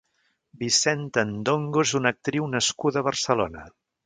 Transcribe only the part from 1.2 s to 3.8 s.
N'Dongo és una actriu nascuda a Barcelona.